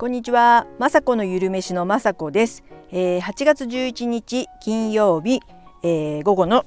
[0.00, 5.42] こんにちは、まさこのゆるめしのまさこです、えー、8月11日金曜日、
[5.82, 6.64] えー、午後の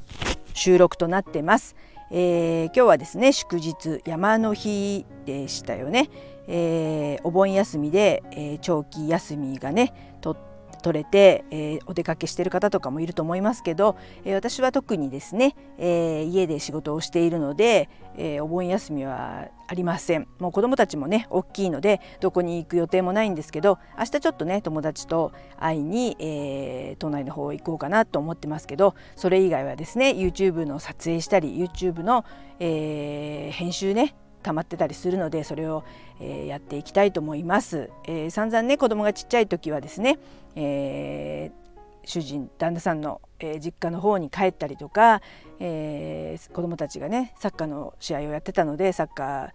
[0.53, 1.75] 収録となってます、
[2.11, 6.11] えー、今日はですね祝日山の日でしたよね、
[6.47, 10.37] えお盆休みで、え長期休みがねとっ
[10.83, 20.27] 取れて、えー、お出かけしてる方とかもいると思いますけど、えー、私は特にですね、えー、家で仕事をしているので、えお盆休みはありません。
[20.37, 32.23] もう子どもたちもね大きいのでどこに行く予定もないんですけど明日ちょっとね友達と会いに、え都内の方行こうかなと思ってますけどそれ以外はですね YouTube の撮影したり YouTube の、
[32.59, 35.83] え編集ね溜まってたりするのでそれを、
[36.19, 37.89] え、やっていきたいと思います。
[38.05, 40.19] えー、散々ね子供がちっちゃい時はですね、
[40.55, 45.21] えー、主人旦那さんの、え、実家の方に帰ったりとか、
[45.59, 49.49] えー、子供たちがねサッカーの試合をやってたのでサッカー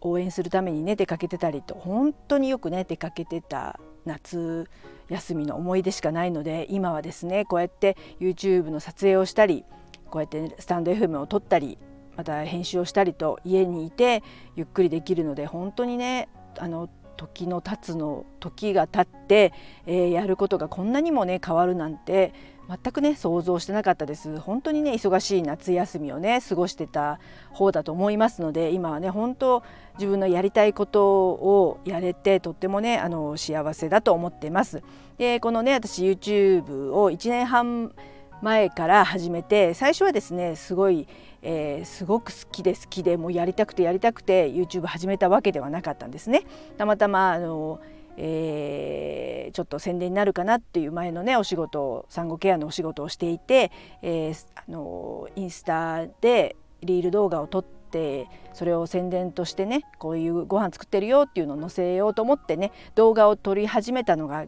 [0.00, 4.68] 応援するためにね出かけてたりと本当によくね出かけてた夏
[5.08, 9.64] 休みの思い出しかないので今はですねこうやって YouTube の撮影をしたり
[10.08, 11.78] こうやってスタンド FM を撮ったり
[12.16, 14.22] また編集をしたりと家にいて
[14.56, 19.52] ゆっくりできるので本当にねあの時の経つの時が経って、
[19.86, 22.32] えー、やることがこんなにもね変わるなんて
[22.66, 24.38] 全くね想像してなかったです。
[24.38, 27.18] 本当にね忙しい夏休みをね過ごしてた
[27.50, 29.62] 方だと思いますので今はね本当
[29.94, 34.82] 自分のやりたいことをやれてとってもねあの幸せだと思ってます。
[35.18, 37.92] でこのね私 YouTube を1年半
[38.40, 41.06] 前から始めて最初はですねすごい、
[41.42, 46.44] えー、すごく好きで好きでもうやりたくてやりたくて YouTube 始めたわけではなかったんですね。
[46.76, 47.80] たまたまあの
[48.22, 53.70] えー、ちょっと宣伝になるかなっていう前のねお仕事産後ケアのお仕事をしていて、
[54.02, 64.44] えー、あのインスタでリール動画を撮ってそれを宣伝としてねこういうご飯作ってるよっていうのを載せようと思ってね動画を撮り始めたのが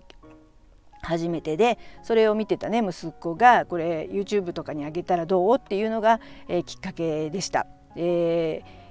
[1.02, 5.56] 初めてでそれを見てたね息子がこれ YouTube とかにあげたらどう？
[5.56, 7.66] っていうのが、えー、きっかけでした。
[7.96, 8.82] えー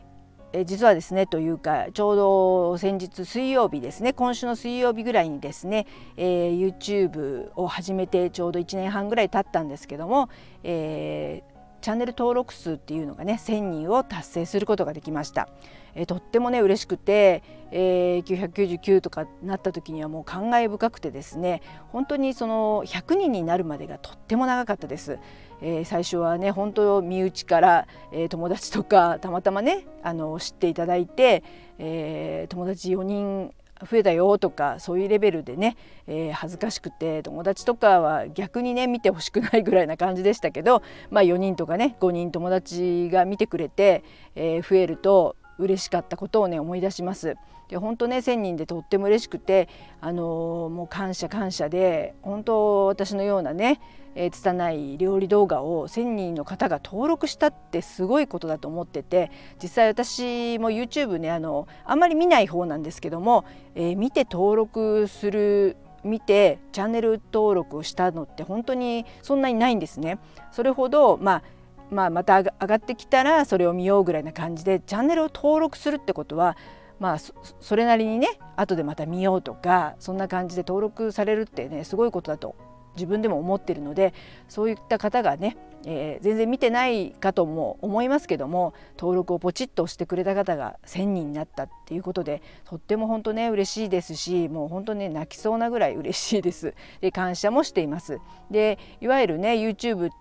[0.54, 10.30] え実はですねというかちょうど先日水曜日ですね今週の水曜日ぐらいにですね、えー、YouTube を始めてちょうど1年半ぐらい経ったんですけども、
[10.64, 11.44] え
[11.82, 15.50] チャンネル登録数っていうのがね1,000人を達成することができました。
[15.94, 25.20] えー、とってもね嬉しくて、えー、999とかなった時にはもう感慨深くてですね本当にその100人になるまでがとっても長かったです。
[25.64, 31.44] えー、最初はね本当身内から、えー、友達とかたまたまねあの知っていただいて、
[31.78, 33.54] えー、友達4人
[33.90, 35.78] 増えたよとかそういうレベルでね、
[36.08, 44.04] えー、恥ずかしくて友達とかは逆にね見てほしくないぐらいな感じでしたけど、まあ、4人とかね5人友達が見てくれて、
[44.36, 47.36] えー、増えると嬉しかったことをね思い出します。
[47.70, 49.70] で本当ね1,000人でとっても嬉しくて、
[50.02, 53.80] あのー、もう感謝感謝で本当私のようなね、
[54.14, 63.46] えー、拙い料理動画を1,000人の方が登録したってすごいことだと思ってて実際私も YouTube ねあのあんまり見ない方なんですけども、
[63.76, 70.20] えー、見て登録する見てチャンネル登録したのって本当にそんなにないんですね。
[70.52, 71.44] それほどまあ
[71.92, 76.58] まあ、また上がってきたらそれを見ようぐらいな感じでチャンネルを登録するってことは
[77.00, 77.18] まあ
[77.60, 82.56] それなりにね後でまた見ようとかそんな感じで登録されるってねすごいことだと
[82.96, 84.14] 自分でも思ってるので
[84.48, 96.74] そういった方がね、えー、全然見てないかとも思いますけども登録をポチッと押してくれた方が1,000人になったっていうことでとっても本当ね嬉しいですしもう本当ね泣きそうなぐらい嬉しいです。
[97.00, 98.20] で感謝もしています。
[98.50, 100.12] でいわゆるね YouTube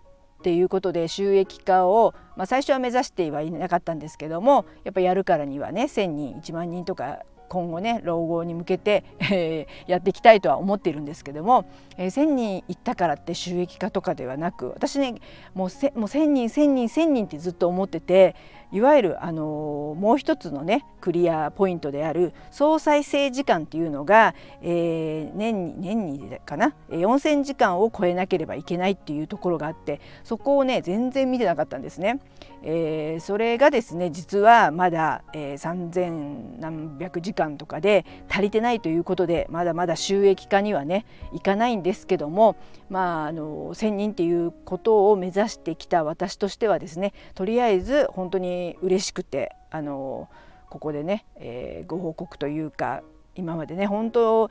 [0.41, 7.21] っていうことで収益化を、まあ、最初は目指してはいなかったんですけどもやっぱやるからにはね1,000人1万人とか
[7.51, 15.17] 今後ね老後に向けて、えー、やっていきたいとは思っているんですけども、えー、1,000人いったからって収益化とかではなく私ね
[15.53, 18.35] もうせもう1,000人1,000人1,000人ってずっと思ってて
[18.73, 32.21] いわゆる、あの、もう一つのねクリアポイントである総再生時間っていうのが、えー、年に年にかな4,000時間を超えなければいけないっていうところがあってそこをね全然見てなかったんですね。
[32.63, 42.57] えー、それがですね実はまだ、えー、3,000何百時間とかで足りてないということでまだまだ収益化にはねいかないんですけども
[42.91, 50.29] まああの1,000人っていうことを目指してきた私としてはですねとりあえず本当に嬉しくてあの
[50.69, 53.03] ここでね、えー、ご報告というか
[53.35, 54.51] 今までね本当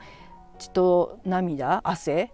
[0.58, 2.32] 血と涙汗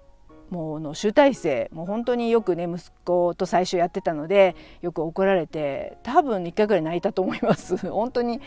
[0.50, 7.76] もうの集大成もう本当によくね息子と最初やってたのでよく怒られて多分1回ぐらい泣いたと思います。
[7.90, 8.40] 本当に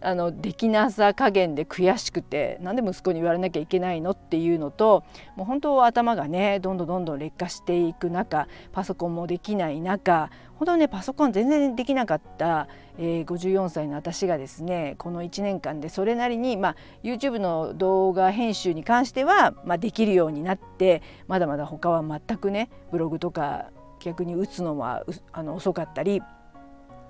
[0.00, 5.04] あのできなさ加減で悔しくてなんで息子に言われなきゃいけないのっていうのと
[5.36, 12.68] もう本当頭がねどんどんどんどん劣化していく中パソコンもできない中本当ねパソコン全然できなかった、
[12.98, 23.70] えー、54歳の私がですねこの1年間でそれなりに、まあ、YouTube の動画編集に関しては、まあ、できるようになってまだまだ他は全くねブログとか
[24.00, 26.22] 逆に打つのはあの遅かったり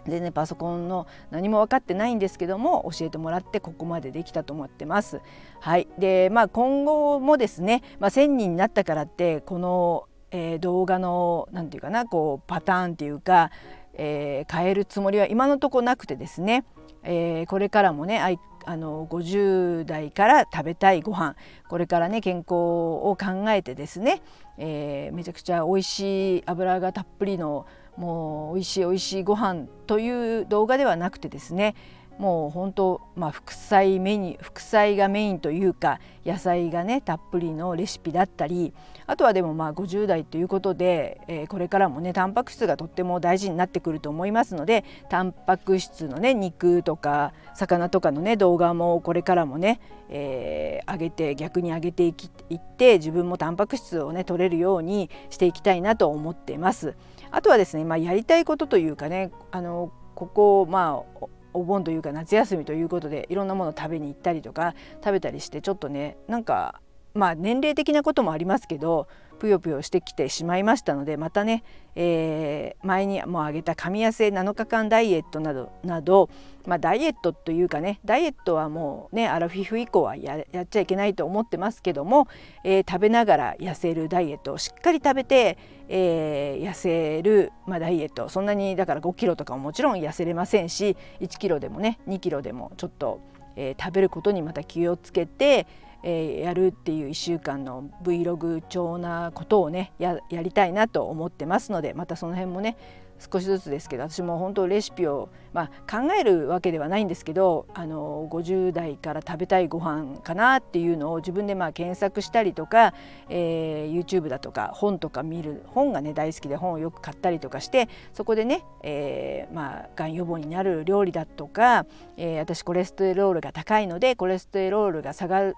[0.09, 5.21] 全然パソコンの何も分かってないんですけども教えてもらってここまでできたと思ってます。
[5.61, 13.51] はいでまあ、今後もですね、まあ、1,000人になったからってこの、えー、動画の何て言うかなこうパターンっていうか、
[13.95, 16.65] えー、変えるつもりは今のとこなくてですね、
[17.03, 18.21] えー、これからもね
[18.65, 21.37] あの50代から食べたいご飯
[21.69, 24.21] これからね健康を考えてですね、
[24.59, 27.67] えー、めちゃくちゃ美味しい油がたっぷりの
[27.99, 31.75] もう美味しい美味しいご飯という動画ではなくてですね
[32.19, 38.75] もう本当まあ副菜メニュー副菜がメインというか野菜がねたっぷりのレシピだったり
[39.07, 52.15] あとはでもまあ50代ということで、えー、これからもねタンパク質がとっても大事になってくると思いますのでタンパク質のね肉とか魚とかのね動画もこれからもね、えー、上げて逆に上げていっ
[52.59, 56.97] て自分もタンパク質をね取れるようにしていきたいなと思っています。
[57.31, 66.81] あとはですね、まあ、やりたいことというかねあのここまあお盆というか夏休みということでいろんなもの食べに行ったりとか食べたりしてちょっとねなんか
[67.15, 69.09] まあ年齢的なこともありますけど
[69.39, 71.63] ぷよぷよしてきてしまいましたのでまたね、
[71.95, 76.29] えー、前にも挙げた神痩せ7日間ダイエットなどなど、
[76.67, 82.29] まあ、ダイエットというかねダイエットはもうねアラフィフ以降はやっちゃいけないと思ってますけども、
[82.65, 85.57] えー、食べながら痩せるダイエットをしっかり食べて、
[85.89, 88.29] えー、痩せる、まあ、ダイエット。
[88.29, 93.21] そんなにだから5キロとかももちろん痩せれませんし1キロでもね2キロでもちょっと、
[93.57, 95.67] え、食べることにまた気をつけて
[96.03, 102.77] えー、やるっていう1週間の Vlog 調なことをねやりたいなと思ってますのでまたその辺もね
[103.19, 112.95] 少しずつですけど私も本当レシピを、まあ、考えるわけではないんですけどあの50代から食べたいご飯かなっていうのを自分でまあ検索したりとか、
[113.29, 121.87] えー、YouTube だとか本とか見る本がね大好きで本をよく買ったりとかしてそこでね、えー、まあがん予防になる料理だとか、
[122.17, 125.57] えー、私コレステロールが高いのでコレステロールが下がる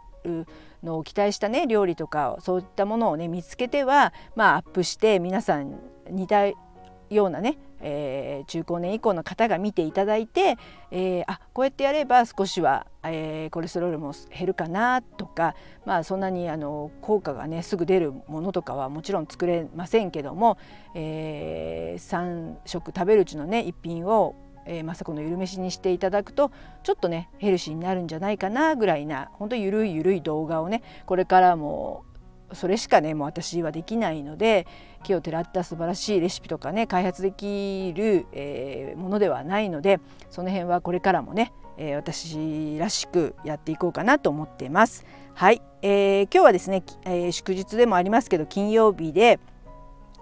[0.83, 5.79] のを期待したね料理とかそういったものをね見つけてはまあアップして皆さん
[6.11, 10.57] 似たようなね、えー、中高年以降の方が見ていただいて、
[10.91, 20.57] えー、あこうやってやれば少しは、えー、コレステロールも減るかなとかまあそんなにあの効果がねすぐ出るものとかはもちろん作れませんけども、
[20.95, 24.37] えー、3食食べるうちのね一品を
[24.67, 26.51] えー、まさこのゆるめしにしていただくと
[26.83, 32.05] ちょっとねヘルシーになるんじゃないかなぐらいなほんとゆるいゆるい動画をねこれからも
[32.53, 34.67] それしかねもう私はできないので
[35.03, 45.05] 木をてらった素晴らしいレシピとかね開発できる、えー、ものではないのでその辺はこれからもね、えー、私らしくやっていこうかなと思ってます。
[45.35, 49.39] はい、えー、今日はですね、え、祝日でもありますけど金曜日で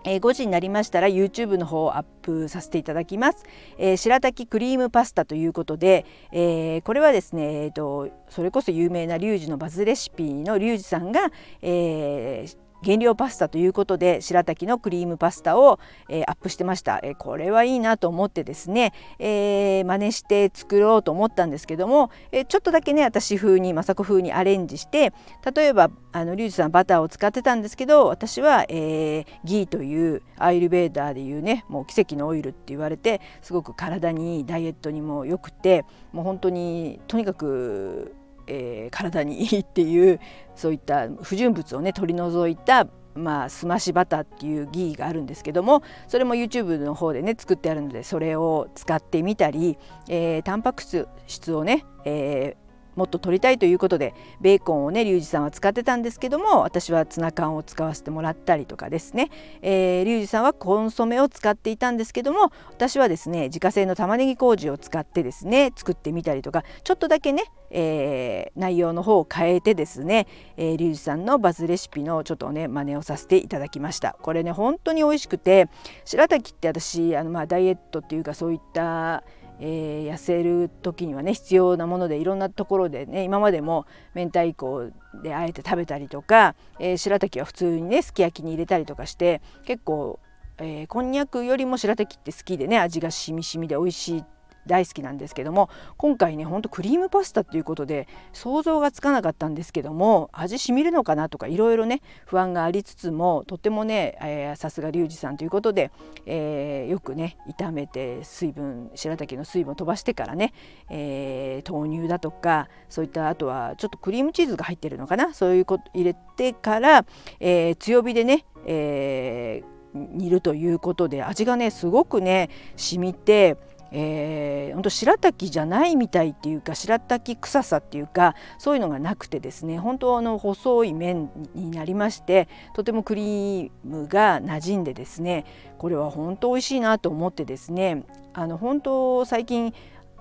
[0.05, 3.45] えー、5時になりましたら YouTube の方をアップさせていただきます。
[3.79, 11.31] えー、白滝クリームパスタということで、えー、これはですね、えーと、それこそ有名なリュウジのバズレシピのリュウジさんが、
[11.63, 25.13] えー、原料パスタということで白滝のクリームパスタを、えー、アップしてました、えー、これはいいなと思ってですね、えー、真似して作ろうと思ったんですけども、えちょっとだけね私風に雅子風にアレンジして
[25.55, 38.15] 例えばあのリュウジさんバターを使ってたんですけど私は、えギーというアイルベーダーでいうねもう奇跡のオイルって言われてすごく体にダイエットにも良くてもう本当にとにかく
[38.49, 40.21] えー、体にいいっていう
[40.57, 49.77] そういった不純物をね取り除いたまあ、すましバターっていうギーがあるんですけどもそれも YouTube の方でね作ってあるのでそれを使ってみたり、
[50.09, 50.85] えー、タンパク
[51.27, 52.68] 質をね、えー
[52.99, 59.31] もっと取りたいということでベーコンをねリュウジさんは使ってたんですけども私はツナ缶を使わせてもらったりとかですね、
[59.63, 70.27] えー、リュウジさんはコンソメを使っていたんですけども私はですね自家製の玉ねぎ麹を使ってですね作ってみたりとかちょっとだけね、えー、内容の方を変えてですね、
[70.57, 74.17] えー、リュウジさんのバズレシピのちょっとね真似をさせていただきました。
[74.21, 75.69] これね本当に美味しくて
[76.05, 79.23] 白滝って私あのまあダイエットっていうかそういった
[79.61, 84.91] えー、痩せる時にはね必要なものでいろんなところでね今までも明太子
[85.23, 90.21] であえて食べたりとか、えー、白滝は普通にねすき焼きに入れたりとかして結構、
[90.59, 94.25] えー、こんにゃくよりも白滝って好きでね味がしみしみで美味しい
[94.69, 105.91] 大好きなんですけども今回ねほんとクリームパスタっていうことで想像がつかなかったんですけども味しみるのかなとかいろいろね不安がありつつもとってもねさすがリュウジさんということで、
[106.27, 110.53] えー、よくね炒めて水分白滝の水分を飛ばしてからね、
[110.89, 117.07] えー、豆乳だとかそういったあとはちょっとクリームチーズが入ってるのかなそういうこと入れてから、
[117.41, 119.63] えー、強火でね、え
[119.95, 123.57] 煮るということで味がねすごくね染みて
[123.91, 135.45] えー、本当白滝じゃないみたいっていうか白滝臭さっていうかそういうのがなくてですね本当あの細い麺になりましてとてもクリームが馴染んでですね
[135.79, 138.05] これは本当美味しいなと思ってですね
[138.35, 139.73] あの本当最近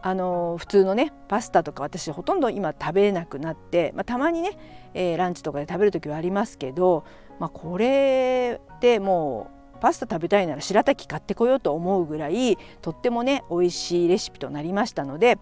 [0.01, 4.57] あの普通のねパスタとか私ほとんど今食べなくなって、まあ、たまにね、
[4.93, 7.03] えー、ランチとかで食べる時はありますけど、
[7.39, 15.37] まあ、これでもうパスタ食べたいなら白滝買ってこようと思うぐらいとってもね美味しいレシピとなりましたので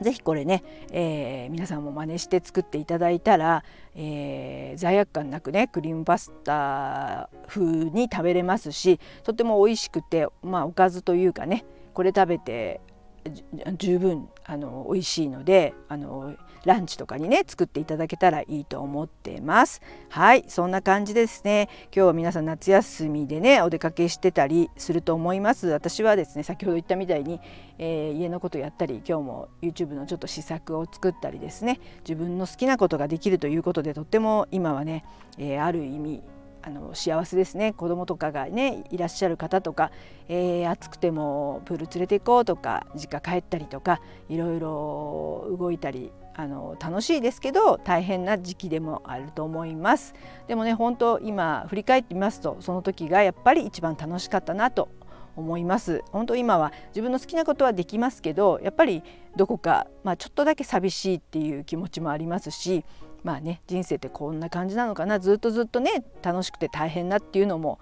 [0.00, 12.80] ぜひこれね、えー、皆さんも真似して作っていただいたら、えー、罪悪感なくねクリームパスタ風に食べれますしとても美味しくて、まあ、おかずというかねこれ食べて
[13.78, 19.80] 十分あの美味しいのであのランチとかにね作っていただけたらいいと思ってます。
[20.08, 21.68] はいそんな感じですね。
[21.94, 25.68] 今日は皆さん夏休みでねお出かけしてたりすると思います。
[25.68, 27.40] 私はですね先ほど言ったみたいに、
[27.78, 31.80] えー、家のことやったり今日も YouTube のちょっと試作を作ったりですね。
[32.00, 35.04] 自分の好きなことができるということでとっても今はね、
[35.38, 36.22] えー、ある意味
[36.64, 37.72] あの幸せですね。
[37.72, 39.90] 子供とかがねいらっしゃる方とか、
[40.28, 50.14] えー、暑くてもプール連れて行こうとか実家帰ったりとかいろいろ動いたりあの楽しいですけど大変な時期でもあると思います。
[50.48, 54.88] でもね本当今振り返ってみますとその時がやっぱり一番楽しかったなと
[55.36, 56.02] 思います。
[56.12, 59.02] 本当今は自分の好きなことはできますけどやっぱり
[59.36, 62.84] どこか、まあ、ちょっとだけ寂しいっていう気持ちもありますし
[63.24, 65.18] まあね人生ってこんな感じなのかな。
[65.18, 67.78] ずっとずっとね楽しくて大変なっていうのも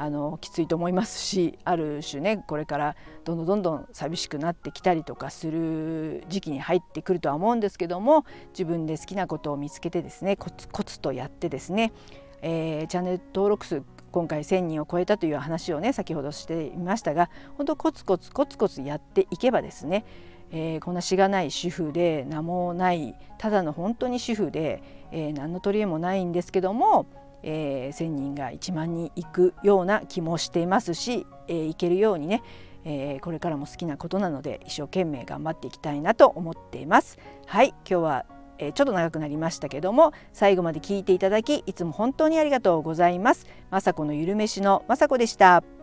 [0.00, 11.92] あのきついと思いますしある種ねこれからどんどんどんどん寂しくなってきたりとかする時期に入ってくるとは思うんですけども自分で好きなことを見つけてですねコツコツとやってですね、
[12.40, 17.28] えー、チャンネル登録数今回1,000人を超えたという話をね先ほどしていましたが
[17.58, 20.06] 本当コツコツコツコツやっていけばですね
[20.52, 27.06] えー、こんなしがない主婦で名もないただの本当に主婦で、えー、何の取り柄もないんですけども、
[27.42, 32.42] えー、1,000人が1万人行くような気もしていますし、えー、行けるようにね、
[32.84, 37.18] えー、これからも好きなことなので一生懸命頑張っていきたいなと思っています。
[37.46, 38.26] はい今日は
[38.58, 43.46] えちょっと長くなりましたけども最後まで聞いていただきいつも本当にありがとうございます。
[43.70, 45.79] まさこのゆるめしのまさこでした。